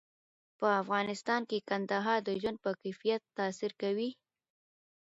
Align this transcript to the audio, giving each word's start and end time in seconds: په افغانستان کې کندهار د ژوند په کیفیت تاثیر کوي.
په 0.59 0.67
افغانستان 0.81 1.41
کې 1.49 1.65
کندهار 1.69 2.19
د 2.23 2.29
ژوند 2.41 2.57
په 2.65 2.71
کیفیت 2.81 3.21
تاثیر 3.37 3.71
کوي. 3.81 4.09